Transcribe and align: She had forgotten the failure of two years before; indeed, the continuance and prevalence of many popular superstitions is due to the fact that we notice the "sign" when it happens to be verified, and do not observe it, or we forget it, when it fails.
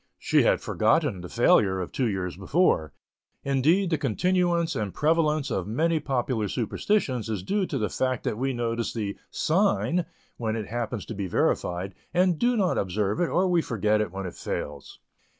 She 0.17 0.41
had 0.41 0.61
forgotten 0.61 1.21
the 1.21 1.29
failure 1.29 1.79
of 1.79 1.91
two 1.91 2.07
years 2.07 2.35
before; 2.35 2.91
indeed, 3.43 3.91
the 3.91 3.99
continuance 3.99 4.75
and 4.75 4.95
prevalence 4.95 5.51
of 5.51 5.67
many 5.67 5.99
popular 5.99 6.47
superstitions 6.47 7.29
is 7.29 7.43
due 7.43 7.67
to 7.67 7.77
the 7.77 7.87
fact 7.87 8.23
that 8.23 8.39
we 8.39 8.51
notice 8.51 8.93
the 8.93 9.15
"sign" 9.29 10.05
when 10.37 10.55
it 10.55 10.65
happens 10.65 11.05
to 11.05 11.13
be 11.13 11.27
verified, 11.27 11.93
and 12.15 12.39
do 12.39 12.57
not 12.57 12.79
observe 12.79 13.19
it, 13.21 13.29
or 13.29 13.47
we 13.47 13.61
forget 13.61 14.01
it, 14.01 14.11
when 14.11 14.25
it 14.25 14.33
fails. 14.33 14.97